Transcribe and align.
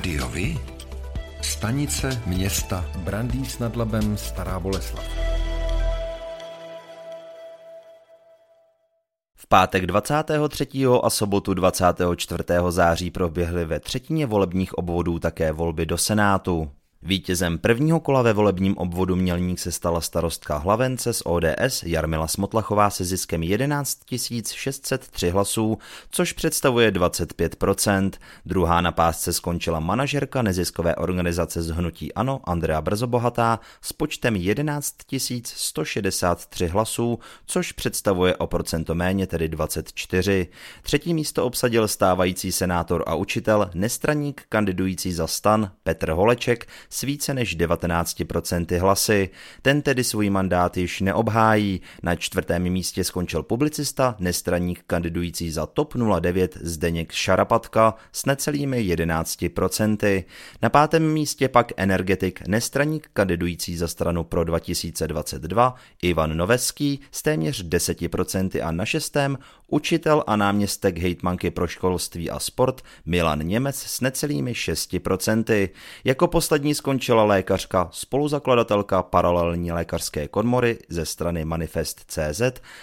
rádiovi? 0.00 0.58
Stanice 1.42 2.22
města 2.26 2.84
Brandýs 2.96 3.58
nad 3.58 3.76
Labem 3.76 4.16
Stará 4.16 4.60
Boleslav. 4.60 5.04
V 9.34 9.46
pátek 9.48 9.86
23. 9.86 10.66
a 11.02 11.10
sobotu 11.10 11.54
24. 11.54 12.44
září 12.68 13.10
proběhly 13.10 13.64
ve 13.64 13.80
třetině 13.80 14.26
volebních 14.26 14.74
obvodů 14.74 15.18
také 15.18 15.52
volby 15.52 15.86
do 15.86 15.98
Senátu. 15.98 16.70
Vítězem 17.02 17.58
prvního 17.58 18.00
kola 18.00 18.22
ve 18.22 18.32
volebním 18.32 18.78
obvodu 18.78 19.16
Mělník 19.16 19.58
se 19.58 19.72
stala 19.72 20.00
starostka 20.00 20.56
Hlavence 20.56 21.12
z 21.12 21.22
ODS 21.24 21.82
Jarmila 21.82 22.28
Smotlachová 22.28 22.90
se 22.90 23.04
ziskem 23.04 23.42
11 23.42 23.98
603 24.52 25.30
hlasů, 25.30 25.78
což 26.10 26.32
představuje 26.32 26.90
25%. 26.90 28.10
Druhá 28.46 28.80
na 28.80 28.92
pásce 28.92 29.32
skončila 29.32 29.80
manažerka 29.80 30.42
neziskové 30.42 30.96
organizace 30.96 31.62
z 31.62 31.70
Hnutí 31.70 32.14
Ano 32.14 32.40
Andrea 32.44 32.80
Brzobohatá 32.80 33.60
s 33.80 33.92
počtem 33.92 34.36
11 34.36 34.94
163 35.44 36.66
hlasů, 36.66 37.18
což 37.46 37.72
představuje 37.72 38.36
o 38.36 38.46
procento 38.46 38.94
méně, 38.94 39.26
tedy 39.26 39.48
24. 39.48 40.48
Třetí 40.82 41.14
místo 41.14 41.44
obsadil 41.44 41.88
stávající 41.88 42.52
senátor 42.52 43.04
a 43.06 43.14
učitel, 43.14 43.70
nestraník 43.74 44.42
kandidující 44.48 45.12
za 45.12 45.26
stan 45.26 45.70
Petr 45.82 46.10
Holeček 46.10 46.66
s 46.90 47.00
více 47.00 47.34
než 47.34 47.56
19% 47.56 48.80
hlasy. 48.80 49.30
Ten 49.62 49.82
tedy 49.82 50.04
svůj 50.04 50.30
mandát 50.30 50.76
již 50.76 51.00
neobhájí. 51.00 51.80
Na 52.02 52.16
čtvrtém 52.16 52.62
místě 52.62 53.04
skončil 53.04 53.42
publicista, 53.42 54.16
nestraník 54.18 54.82
kandidující 54.86 55.50
za 55.50 55.66
TOP 55.66 55.94
09 56.20 56.58
Zdeněk 56.60 57.12
Šarapatka 57.12 57.94
s 58.12 58.26
necelými 58.26 58.82
11%. 58.82 60.24
Na 60.62 60.68
pátém 60.68 61.12
místě 61.12 61.48
pak 61.48 61.72
energetik, 61.76 62.48
nestraník 62.48 63.10
kandidující 63.12 63.76
za 63.76 63.88
stranu 63.88 64.24
pro 64.24 64.44
2022 64.44 65.74
Ivan 66.02 66.36
Noveský 66.36 67.00
s 67.12 67.22
téměř 67.22 67.64
10% 67.64 68.66
a 68.66 68.72
na 68.72 68.86
šestém 68.86 69.38
učitel 69.66 70.24
a 70.26 70.36
náměstek 70.36 70.98
hejtmanky 70.98 71.50
pro 71.50 71.66
školství 71.66 72.30
a 72.30 72.38
sport 72.38 72.82
Milan 73.06 73.38
Němec 73.38 73.76
s 73.76 74.00
necelými 74.00 74.52
6%. 74.52 75.68
Jako 76.04 76.26
poslední 76.26 76.74
skončila 76.80 77.24
lékařka, 77.24 77.88
spoluzakladatelka 77.92 79.02
paralelní 79.02 79.72
lékařské 79.72 80.28
komory 80.28 80.78
ze 80.88 81.06
strany 81.06 81.44
Manifest 81.44 82.04
CZ 82.06 82.42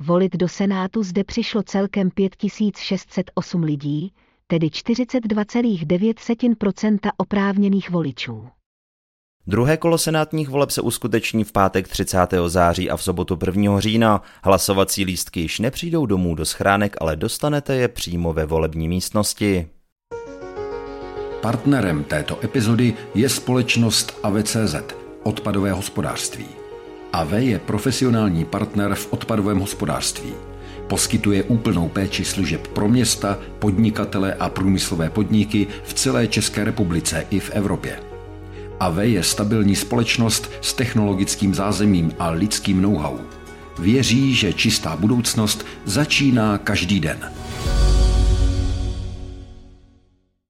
Volit 0.00 0.36
do 0.36 0.48
Senátu 0.48 1.02
zde 1.02 1.24
přišlo 1.24 1.62
celkem 1.62 2.10
5608 2.10 3.62
lidí, 3.62 4.12
tedy 4.46 4.66
42,9% 4.66 7.10
oprávněných 7.16 7.90
voličů. 7.90 8.48
Druhé 9.46 9.76
kolo 9.76 9.98
senátních 9.98 10.48
voleb 10.48 10.70
se 10.70 10.80
uskuteční 10.80 11.44
v 11.44 11.52
pátek 11.52 11.88
30. 11.88 12.18
září 12.46 12.90
a 12.90 12.96
v 12.96 13.02
sobotu 13.02 13.38
1. 13.46 13.80
října. 13.80 14.22
Hlasovací 14.44 15.04
lístky 15.04 15.40
již 15.40 15.58
nepřijdou 15.58 16.06
domů 16.06 16.34
do 16.34 16.46
schránek, 16.46 16.96
ale 17.00 17.16
dostanete 17.16 17.74
je 17.74 17.88
přímo 17.88 18.32
ve 18.32 18.46
volební 18.46 18.88
místnosti. 18.88 19.68
Partnerem 21.40 22.04
této 22.04 22.44
epizody 22.44 22.94
je 23.14 23.28
společnost 23.28 24.18
AVCZ 24.22 24.99
odpadové 25.22 25.72
hospodářství. 25.72 26.46
AV 27.12 27.32
je 27.32 27.58
profesionální 27.58 28.44
partner 28.44 28.94
v 28.94 29.12
odpadovém 29.12 29.58
hospodářství. 29.58 30.32
Poskytuje 30.86 31.42
úplnou 31.42 31.88
péči 31.88 32.24
služeb 32.24 32.66
pro 32.66 32.88
města, 32.88 33.38
podnikatele 33.58 34.34
a 34.34 34.48
průmyslové 34.48 35.10
podniky 35.10 35.66
v 35.84 35.94
celé 35.94 36.28
České 36.28 36.64
republice 36.64 37.26
i 37.30 37.40
v 37.40 37.50
Evropě. 37.50 38.00
AV 38.80 38.98
je 38.98 39.22
stabilní 39.22 39.76
společnost 39.76 40.50
s 40.60 40.74
technologickým 40.74 41.54
zázemím 41.54 42.12
a 42.18 42.30
lidským 42.30 42.82
know-how. 42.82 43.18
Věří, 43.78 44.34
že 44.34 44.52
čistá 44.52 44.96
budoucnost 44.96 45.66
začíná 45.84 46.58
každý 46.58 47.00
den. 47.00 47.18